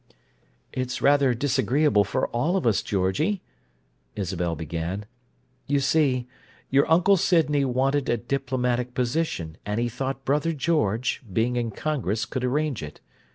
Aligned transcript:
"It's 0.73 0.99
rather 0.99 1.35
disagreeable 1.35 2.03
for 2.03 2.27
all 2.29 2.57
of 2.57 2.65
us, 2.65 2.81
Georgie," 2.81 3.43
Isabel 4.15 4.55
began. 4.55 5.05
"You 5.67 5.79
see, 5.79 6.27
your 6.71 6.89
Uncle 6.89 7.17
Sydney 7.17 7.65
wanted 7.65 8.09
a 8.09 8.17
diplomatic 8.17 8.95
position, 8.95 9.57
and 9.63 9.79
he 9.79 9.89
thought 9.89 10.25
brother 10.25 10.53
George, 10.53 11.21
being 11.31 11.55
in 11.55 11.69
Congress, 11.69 12.25
could 12.25 12.43
arrange 12.43 12.81
it. 12.81 12.99